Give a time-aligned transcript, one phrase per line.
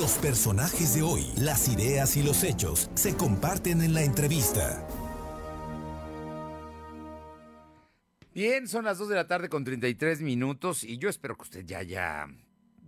[0.00, 4.88] Los personajes de hoy, las ideas y los hechos se comparten en la entrevista.
[8.32, 11.66] Bien, son las 2 de la tarde con 33 minutos y yo espero que usted
[11.66, 12.28] ya, ya,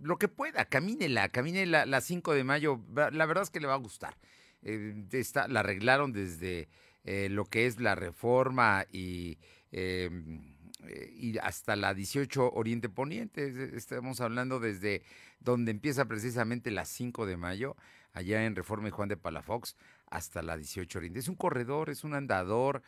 [0.01, 3.67] lo que pueda, camínela, camine la, la 5 de mayo, la verdad es que le
[3.67, 4.17] va a gustar.
[4.63, 6.67] Eh, está, la arreglaron desde
[7.03, 9.37] eh, lo que es la reforma y,
[9.71, 10.55] em,
[10.87, 13.75] eh, y hasta la 18 Oriente Poniente.
[13.75, 15.03] Estamos hablando desde
[15.39, 17.75] donde empieza precisamente la 5 de mayo,
[18.13, 19.75] allá en Reforma y Juan de Palafox,
[20.09, 21.19] hasta la 18 Oriente.
[21.19, 22.81] Es un corredor, es un andador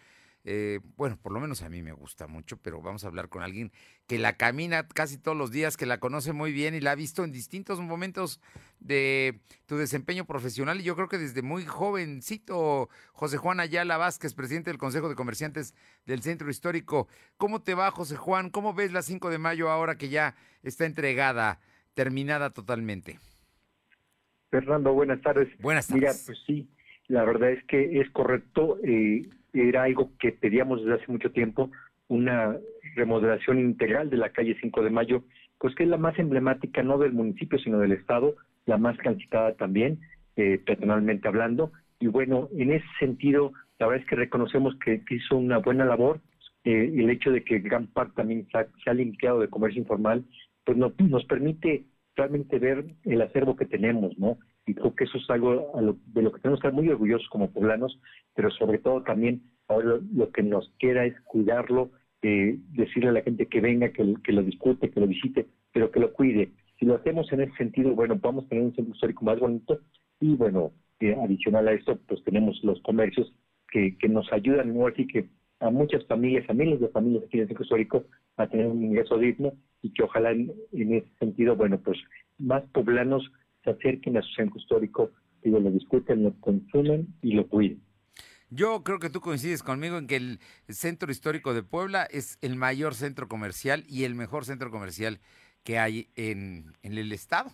[0.48, 3.42] eh, bueno, por lo menos a mí me gusta mucho, pero vamos a hablar con
[3.42, 3.72] alguien
[4.06, 6.96] que la camina casi todos los días, que la conoce muy bien y la ha
[6.96, 8.40] visto en distintos momentos
[8.80, 10.80] de tu desempeño profesional.
[10.80, 15.16] Y yo creo que desde muy jovencito, José Juan Ayala Vázquez, presidente del Consejo de
[15.16, 15.74] Comerciantes
[16.06, 17.08] del Centro Histórico.
[17.38, 18.52] ¿Cómo te va, José Juan?
[18.52, 21.60] ¿Cómo ves la 5 de mayo ahora que ya está entregada,
[21.96, 23.20] terminada totalmente?
[24.52, 25.50] Fernando, buenas tardes.
[25.60, 26.02] Buenas tardes.
[26.02, 26.70] Mira, pues sí,
[27.08, 28.78] la verdad es que es correcto.
[28.84, 31.72] Eh, era algo que pedíamos desde hace mucho tiempo,
[32.08, 32.58] una
[32.96, 35.24] remodelación integral de la calle 5 de Mayo,
[35.60, 39.54] pues que es la más emblemática no del municipio, sino del Estado, la más transitada
[39.56, 40.00] también,
[40.36, 41.72] eh, personalmente hablando.
[42.00, 46.20] Y bueno, en ese sentido, la verdad es que reconocemos que hizo una buena labor.
[46.64, 50.26] Eh, el hecho de que gran parte también se ha, limpiado de comercio informal,
[50.64, 54.38] pues no, nos permite realmente ver el acervo que tenemos, ¿no?
[54.66, 55.72] Y creo que eso es algo
[56.08, 58.00] de lo que tenemos que estar muy orgullosos como poblanos,
[58.34, 63.22] pero sobre todo también ahora lo, que nos queda es cuidarlo, eh, decirle a la
[63.22, 66.52] gente que venga, que, que, lo discute, que lo visite, pero que lo cuide.
[66.80, 69.80] Si lo hacemos en ese sentido, bueno, vamos a tener un centro histórico más bonito
[70.20, 73.32] y bueno, eh, adicional a esto, pues tenemos los comercios
[73.70, 74.88] que, que nos ayudan, ¿no?
[74.88, 75.30] así que
[75.60, 78.04] a muchas familias, a miles de familias aquí en el centro histórico
[78.38, 81.98] a tener un ingreso digno y que ojalá en, ese sentido, bueno, pues
[82.38, 83.32] más poblanos
[83.66, 85.12] se acerquen a su centro histórico,
[85.44, 87.82] y lo discuten, lo consumen y lo cuiden.
[88.50, 90.40] Yo creo que tú coincides conmigo en que el
[90.70, 95.20] centro histórico de Puebla es el mayor centro comercial y el mejor centro comercial
[95.64, 97.52] que hay en, en el estado.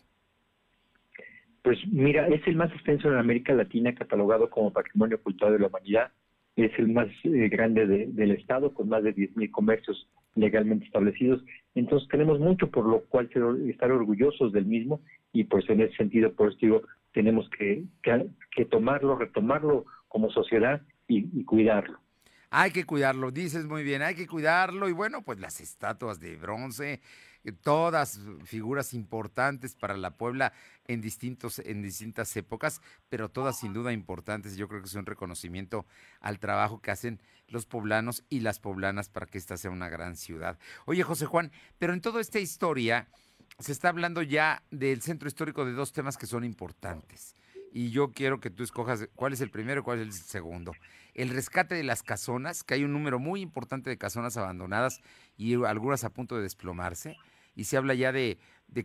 [1.63, 5.67] Pues mira, es el más extenso en América Latina, catalogado como Patrimonio Cultural de la
[5.67, 6.11] Humanidad
[6.65, 11.43] es el más eh, grande del Estado, con más de 10.000 comercios legalmente establecidos.
[11.75, 13.29] Entonces tenemos mucho por lo cual
[13.67, 15.01] estar orgullosos del mismo
[15.33, 16.81] y pues en ese sentido, por eso digo,
[17.13, 21.99] tenemos que, que, tomarlo, retomarlo como sociedad y cuidarlo.
[22.53, 26.35] Hay que cuidarlo, dices muy bien, hay que cuidarlo y bueno, pues las estatuas de
[26.35, 26.99] bronce,
[27.63, 30.53] todas figuras importantes para la Puebla
[30.87, 34.57] en distintos en distintas épocas, pero todas sin duda importantes.
[34.57, 35.85] Yo creo que es un reconocimiento
[36.19, 40.15] al trabajo que hacen los poblanos y las poblanas para que esta sea una gran
[40.15, 40.57] ciudad.
[40.85, 43.07] Oye, José Juan, pero en toda esta historia
[43.59, 47.35] se está hablando ya del centro histórico de dos temas que son importantes.
[47.73, 50.73] Y yo quiero que tú escojas cuál es el primero y cuál es el segundo.
[51.13, 55.01] El rescate de las casonas, que hay un número muy importante de casonas abandonadas
[55.41, 57.17] y algunas a punto de desplomarse
[57.55, 58.37] y se habla ya de,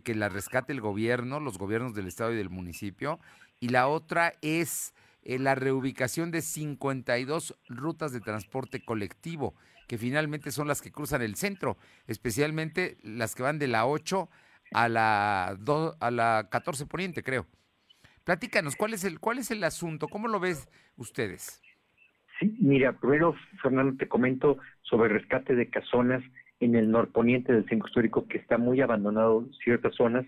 [0.03, 3.19] que la rescate el gobierno, los gobiernos del estado y del municipio,
[3.59, 9.53] y la otra es eh, la reubicación de 52 rutas de transporte colectivo,
[9.87, 14.27] que finalmente son las que cruzan el centro, especialmente las que van de la 8
[14.73, 15.57] a la,
[15.99, 17.45] a la 14 Poniente, creo.
[18.23, 20.07] Platícanos, ¿cuál es el, cuál es el asunto?
[20.07, 21.61] ¿Cómo lo ves ustedes?
[22.39, 26.23] Sí, mira, primero, Fernando, te comento sobre rescate de casonas
[26.59, 30.25] en el norponiente del centro histórico que está muy abandonado ciertas zonas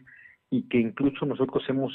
[0.49, 1.93] y que incluso nosotros hemos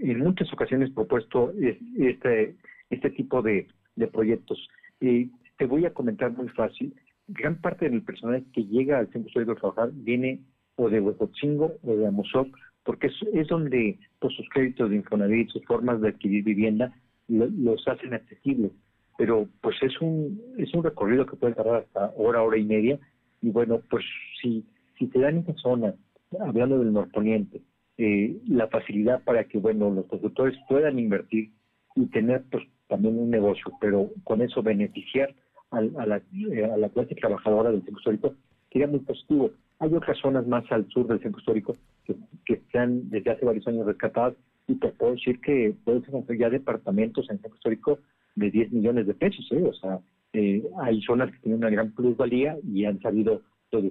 [0.00, 1.52] en muchas ocasiones propuesto
[1.98, 2.56] este,
[2.90, 3.66] este tipo de,
[4.12, 4.68] proyectos.
[5.00, 6.94] y te voy a comentar muy fácil.
[7.26, 10.40] Gran parte del personal que llega al centro histórico a trabajar viene
[10.76, 12.48] o de Huecotzingo o de Amozoc,
[12.84, 16.94] porque es, donde pues, sus créditos de Infonavit, sus formas de adquirir vivienda,
[17.26, 18.72] los hacen accesibles.
[19.18, 22.98] Pero pues es un, es un recorrido que puede tardar hasta hora, hora y media,
[23.40, 24.04] y bueno, pues
[24.40, 24.64] si,
[24.98, 25.94] si te dan esa zona,
[26.40, 27.62] hablando del norponiente,
[27.96, 31.50] eh, la facilidad para que, bueno, los productores puedan invertir
[31.96, 35.34] y tener pues también un negocio, pero con eso beneficiar
[35.70, 36.22] a, la,
[36.52, 38.34] eh, a la clase trabajadora del centro histórico,
[38.72, 39.50] sería muy positivo.
[39.80, 42.16] Hay otras zonas más al sur del centro histórico que,
[42.46, 44.34] que están desde hace varios años rescatadas
[44.66, 47.98] y te puedo decir que pueden ser ya departamentos en el centro histórico
[48.36, 49.62] de 10 millones de pesos, ¿eh?
[49.62, 50.00] o sea,
[50.32, 53.84] eh, hay zonas que tienen una gran plusvalía y han sabido los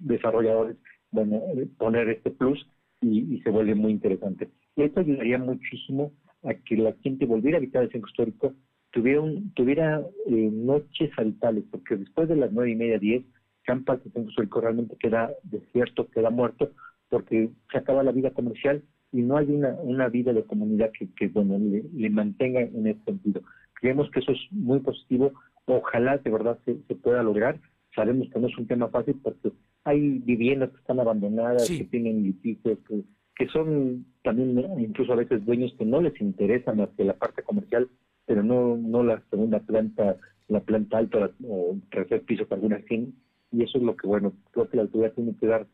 [0.00, 0.76] desarrolladores
[1.10, 2.66] bueno, eh, poner este plus
[3.00, 4.48] y, se vuelve muy interesante.
[4.76, 6.12] Y esto ayudaría muchísimo
[6.44, 8.54] a que la gente volviera a habitar el centro histórico,
[8.90, 9.22] tuviera,
[9.54, 13.24] tuviera eh, noches habitables, porque después de las nueve y media, diez,
[13.66, 16.70] gran del centro histórico realmente queda desierto, queda muerto,
[17.08, 18.82] porque se acaba la vida comercial
[19.12, 23.02] y no hay una, una vida de comunidad que, que bueno, le, mantenga en ese
[23.04, 23.42] sentido.
[23.74, 25.32] Creemos que eso es muy positivo.
[25.70, 27.60] Ojalá de verdad se, se pueda lograr.
[27.94, 29.52] Sabemos que no es un tema fácil porque
[29.84, 33.02] hay viviendas que están abandonadas, que tienen litigios, que,
[33.36, 37.42] que son también incluso a veces dueños que no les interesa más que la parte
[37.42, 37.88] comercial,
[38.26, 40.16] pero no, no la segunda planta,
[40.48, 43.14] la planta alta o tercer piso que algunas tienen.
[43.52, 45.66] Y eso es lo que, bueno, creo que la autoridad tiene que dar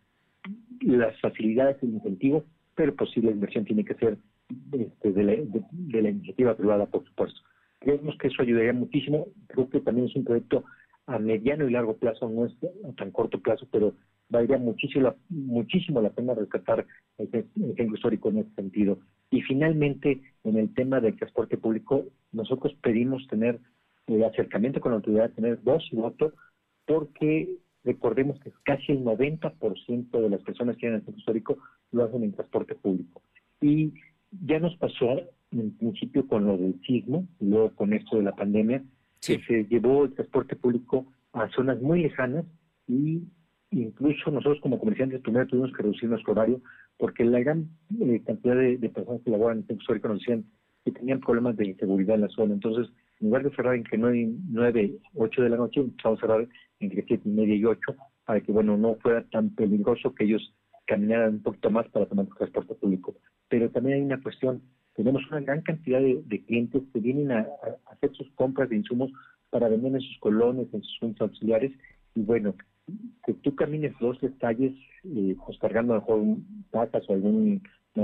[0.81, 2.45] las facilidades y el incentivo,
[2.75, 4.19] pero pues sí la inversión tiene que ser
[4.73, 7.41] este, de, la, de, la iniciativa privada, por supuesto.
[7.87, 9.29] Creemos que eso ayudaría muchísimo.
[9.47, 10.65] Creo que también es un proyecto
[11.07, 12.53] a mediano y largo plazo, no es
[12.85, 13.95] a tan corto plazo, pero
[14.29, 16.85] valdría muchísimo, muchísimo la pena rescatar
[17.19, 18.99] el, centro histórico en ese sentido.
[19.31, 23.61] Y finalmente, en el tema del transporte público, nosotros pedimos tener
[24.09, 26.33] el acercamiento con la autoridad, tener voz y voto,
[26.87, 31.59] porque recordemos que casi el 90% de las personas que vienen al centro histórico
[31.93, 33.23] lo hacen en transporte público.
[33.61, 33.95] Y
[34.45, 35.21] ya nos pasó
[35.61, 38.83] en principio con lo del sismo, y luego con esto de la pandemia,
[39.21, 42.45] que se llevó el transporte público a zonas muy lejanas
[42.87, 43.23] y
[43.71, 46.61] incluso nosotros como comerciantes primero tuvimos que reducir nuestro horario
[46.99, 47.69] porque la gran
[48.01, 50.45] eh, cantidad de, personas que laboran en el centro histórico nos decían
[50.85, 52.55] que tenían problemas de inseguridad en la zona.
[52.55, 56.49] Entonces, en lugar de cerrar entre 9, 9 8 de la noche, empezamos a cerrar
[56.81, 60.55] entre 7 y media y 8 para que, bueno, no fuera tan peligroso que ellos
[60.87, 63.17] caminaran un poquito más para tomar el transporte público.
[63.49, 64.63] Pero también hay una cuestión,
[64.97, 67.47] tenemos una gran cantidad de, clientes que vienen a,
[67.93, 69.13] hacer sus compras de insumos
[69.51, 71.73] para vender en sus colones, en sus juntas auxiliares,
[72.15, 72.55] y bueno,
[73.25, 74.73] que tú camines dos calles
[75.05, 76.39] eh, pues cargando a lo mejor
[76.71, 77.61] patas o algunas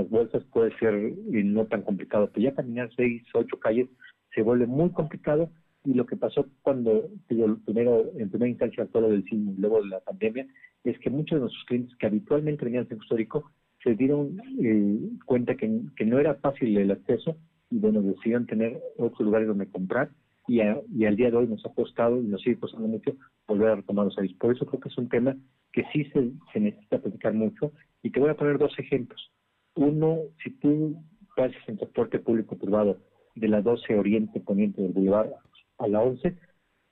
[0.09, 3.89] bolsas puede ser eh, no tan complicado, pero ya caminar seis, ocho calles
[4.33, 5.49] se vuelve muy complicado.
[5.85, 9.81] Y lo que pasó cuando, primero, en primera instancia todo lo del cine y luego
[9.81, 10.47] de la pandemia,
[10.85, 13.51] es que muchos de nuestros clientes que habitualmente venían al centro histórico
[13.83, 17.35] se dieron eh, cuenta que, no era fácil el acceso
[17.69, 20.09] y bueno, decidieron tener otros lugares donde comprar
[20.47, 23.15] y, y, al día de hoy nos ha costado y nos sigue costando mucho
[23.47, 24.39] volver a retomar los servicios.
[24.39, 25.35] Por eso creo que es un tema
[25.71, 27.71] que sí se, necesita platicar mucho
[28.01, 29.31] y te voy a poner dos ejemplos.
[29.75, 30.95] Uno, si tú
[31.35, 32.99] pasas en transporte público privado
[33.35, 35.31] de la 12 Oriente Poniente del Boulevard
[35.79, 36.37] a la 11,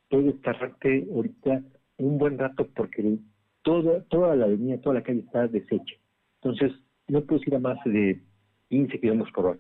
[0.10, 1.62] puedes tardarte ahorita
[1.98, 3.20] un buen rato porque
[3.62, 5.96] todo, toda la avenida, toda la calle está deshecha.
[6.42, 6.72] Entonces,
[7.08, 8.22] no puedes ir a más de
[8.70, 9.60] 15 kilómetros por hora.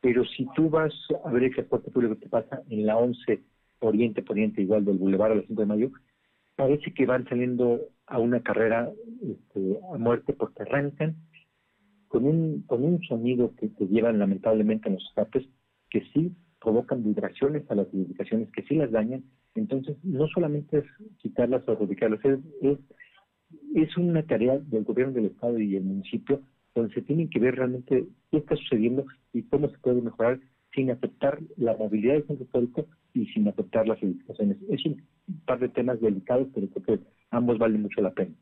[0.00, 0.92] Pero si tú vas
[1.24, 3.40] a ver el transporte público que pasa en la 11
[3.80, 5.90] Oriente Poniente, igual del Boulevard a las 5 de mayo,
[6.56, 8.90] parece que van saliendo a una carrera
[9.22, 11.16] este, a muerte porque arrancan
[12.08, 15.44] con un, con un sonido que te llevan lamentablemente a los escapes
[15.90, 19.24] que sí provocan vibraciones a las edificaciones, que sí las dañan.
[19.54, 20.84] Entonces, no solamente es
[21.18, 22.78] quitarlas o ubicarlas, es, es,
[23.74, 26.40] es una tarea del gobierno del Estado y el municipio
[26.74, 30.40] donde se tienen que ver realmente qué está sucediendo y cómo se puede mejorar
[30.74, 34.56] sin afectar la movilidad del centro histórico y sin afectar las edificaciones.
[34.70, 35.02] Es un
[35.44, 38.34] par de temas delicados, pero creo que ambos valen mucho la pena.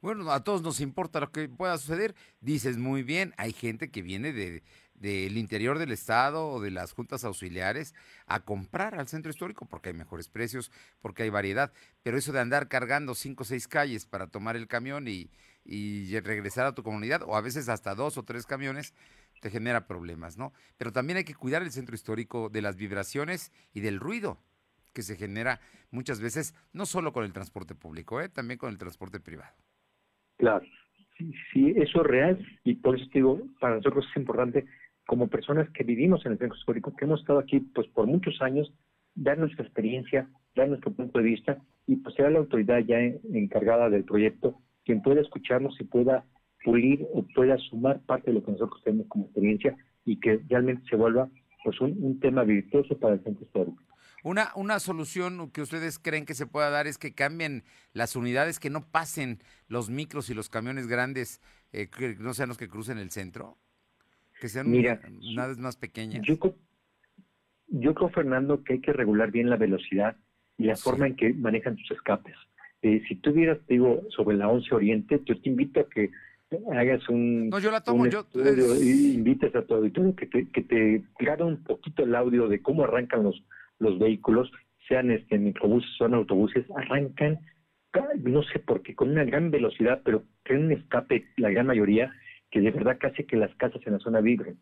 [0.00, 2.14] Bueno, a todos nos importa lo que pueda suceder.
[2.40, 4.62] Dices muy bien, hay gente que viene de
[4.98, 7.94] del interior del estado o de las juntas auxiliares
[8.26, 10.70] a comprar al centro histórico porque hay mejores precios,
[11.00, 11.72] porque hay variedad.
[12.02, 15.30] Pero eso de andar cargando cinco o seis calles para tomar el camión y,
[15.64, 18.94] y regresar a tu comunidad, o a veces hasta dos o tres camiones,
[19.40, 20.52] te genera problemas, ¿no?
[20.78, 24.40] Pero también hay que cuidar el centro histórico de las vibraciones y del ruido
[24.92, 25.60] que se genera
[25.90, 28.30] muchas veces, no solo con el transporte público, ¿eh?
[28.30, 29.54] también con el transporte privado.
[30.38, 30.64] Claro,
[31.16, 34.66] sí, sí, eso es real y por eso digo, para nosotros es importante,
[35.06, 38.42] como personas que vivimos en el centro histórico, que hemos estado aquí pues por muchos
[38.42, 38.72] años,
[39.14, 43.88] dar nuestra experiencia, dar nuestro punto de vista y pues será la autoridad ya encargada
[43.88, 46.24] del proyecto quien pueda escucharnos y pueda
[46.64, 50.88] pulir o pueda sumar parte de lo que nosotros tenemos como experiencia y que realmente
[50.88, 51.28] se vuelva
[51.64, 53.82] pues un, tema virtuoso para el centro histórico.
[54.22, 58.58] Una, una solución que ustedes creen que se pueda dar es que cambien las unidades,
[58.58, 61.40] que no pasen los micros y los camiones grandes,
[61.72, 63.56] eh, que no sean los que crucen el centro,
[64.40, 66.22] que sean unidades más pequeñas.
[66.26, 66.36] Yo,
[67.68, 70.16] yo creo, Fernando, que hay que regular bien la velocidad
[70.58, 72.34] y la forma en que manejan sus escapes.
[72.82, 76.10] Eh, si tú vieras, digo, sobre la 11 Oriente, yo te invito a que
[76.72, 77.48] hagas un.
[77.48, 78.26] No, yo la tomo, yo.
[78.34, 81.04] invites a tu auditorio que te, que te
[81.40, 83.42] un poquito el audio de cómo arrancan los,
[83.78, 84.50] los vehículos,
[84.88, 87.40] sean este microbuses, son autobuses, arrancan,
[88.22, 92.12] no sé por qué, con una gran velocidad, pero tienen un escape, la gran mayoría,
[92.50, 94.58] que de verdad casi que las casas en la zona vibren.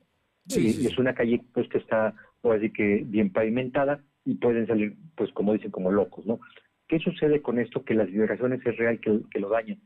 [0.47, 4.97] y, es una calle pues que está, por así que bien pavimentada y pueden salir,
[5.17, 6.41] pues como dicen, como locos, ¿no?
[6.89, 7.85] ¿Qué sucede con esto?
[7.85, 9.81] Que las vibraciones es real que, que lo dañan.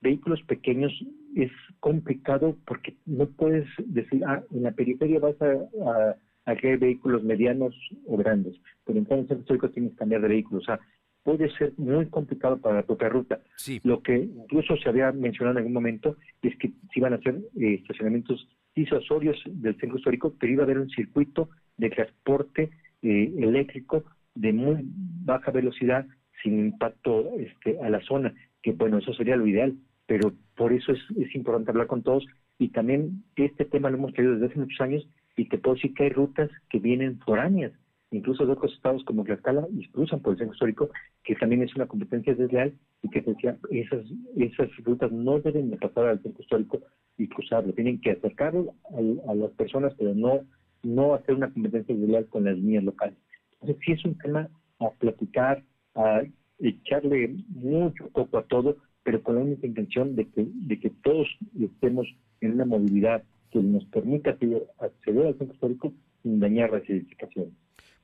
[0.00, 0.92] vehículos pequeños
[1.36, 1.50] es
[1.80, 7.74] complicado porque no puedes decir, ah, en la periferia vas a, a, vehículos medianos
[8.06, 10.60] o grandes, pero en el centro histórico tienes que cambiar de vehículo.
[10.60, 10.80] O sea,
[11.22, 13.40] puede ser muy complicado para la propia ruta.
[13.84, 17.36] Lo que incluso se había mencionado en algún momento es que se iban a hacer
[17.60, 22.70] eh, estacionamientos disuasorios del centro histórico, pero iba a haber un circuito de transporte
[23.02, 26.06] eh, eléctrico de muy baja velocidad
[26.42, 30.92] sin impacto este, a la zona, que bueno, eso sería lo ideal, pero por eso
[30.92, 32.26] es, es importante hablar con todos
[32.58, 35.94] y también este tema lo hemos tenido desde hace muchos años y te puedo decir
[35.94, 37.72] que hay rutas que vienen foráneas,
[38.10, 40.90] incluso de otros estados como Tlaxcala y cruzan por el centro histórico,
[41.24, 44.04] que también es una competencia desleal y que decía, esas,
[44.36, 46.80] esas rutas no deben de pasar al centro histórico
[47.16, 50.40] y cruzarlo, tienen que acercar a, a las personas, pero no,
[50.82, 53.16] no hacer una competencia desleal con las líneas locales.
[53.54, 54.48] Entonces sí es un tema
[54.80, 55.62] a platicar,
[55.94, 56.22] a
[56.58, 61.28] echarle mucho poco a todo, pero con la única intención de que, de que todos
[61.58, 62.06] estemos
[62.40, 63.22] en una movilidad
[63.52, 65.92] que nos permita acceder al centro histórico
[66.22, 67.52] sin dañar las edificaciones.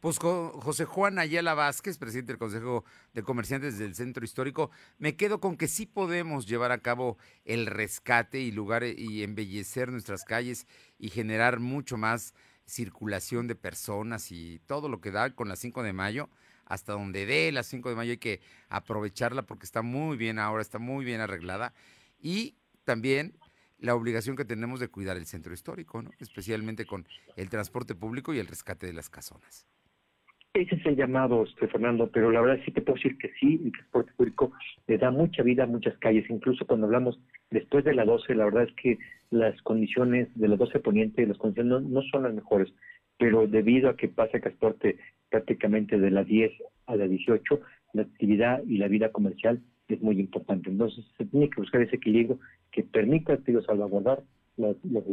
[0.00, 5.40] Pues José Juan Ayala Vázquez, presidente del Consejo de Comerciantes del Centro Histórico, me quedo
[5.40, 10.68] con que sí podemos llevar a cabo el rescate y lugares y embellecer nuestras calles
[11.00, 12.32] y generar mucho más
[12.64, 16.28] circulación de personas y todo lo que da con la 5 de mayo,
[16.64, 20.62] hasta donde dé la 5 de mayo hay que aprovecharla porque está muy bien ahora,
[20.62, 21.74] está muy bien arreglada
[22.20, 23.34] y también
[23.80, 26.10] la obligación que tenemos de cuidar el centro histórico, ¿no?
[26.18, 27.06] especialmente con
[27.36, 29.66] el transporte público y el rescate de las casonas.
[30.54, 33.60] Ese es el llamado, este, Fernando, pero la verdad sí te puedo decir que sí,
[33.64, 34.52] el transporte público
[34.86, 37.20] le da mucha vida a muchas calles, incluso cuando hablamos
[37.50, 38.98] después de la 12, la verdad es que
[39.30, 42.72] las condiciones de la 12 Poniente, las condiciones no, son las mejores,
[43.18, 44.98] pero debido a que pasa el transporte
[45.30, 46.50] prácticamente de la 10
[46.86, 47.60] a la 18,
[47.92, 49.60] la actividad y la vida comercial
[49.94, 50.70] es muy importante.
[50.70, 52.38] Entonces se tiene que buscar ese equilibrio
[52.72, 54.22] que permita digo, salvaguardar
[54.56, 55.04] las, las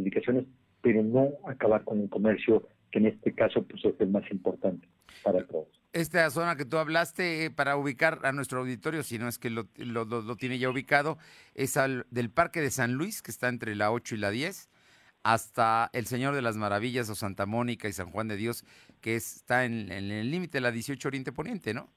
[0.82, 4.88] pero no acabar con el comercio que en este caso pues es el más importante
[5.24, 5.68] para todos.
[5.94, 9.50] Esta zona que tú hablaste, eh, para ubicar a nuestro auditorio, si no es que
[9.50, 11.18] lo, lo, tiene ya ubicado,
[11.54, 14.70] es al, del Parque de San Luis, que está entre la 8 y la 10,
[15.24, 18.66] hasta el Señor de las Maravillas o Santa Mónica y San Juan de Dios,
[19.00, 21.90] que está en, el límite de la 18 Oriente Poniente, ¿no?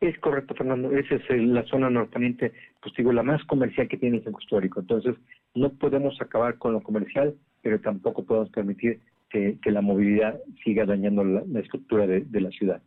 [0.00, 0.90] Es correcto, Fernando.
[0.96, 4.80] Esa es la zona norponiente, pues digo, la más comercial que tiene el centro histórico.
[4.80, 5.14] Entonces,
[5.54, 11.22] no podemos acabar con lo comercial, pero tampoco podemos permitir que, la movilidad siga dañando
[11.22, 12.82] la, estructura de, de, la ciudad.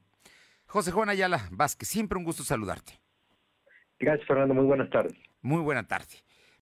[0.66, 2.94] José Juan Ayala Vázquez, siempre un gusto saludarte.
[4.00, 4.56] Gracias, Fernando.
[4.56, 5.14] Muy buenas tardes.
[5.42, 6.16] Muy buena tarde.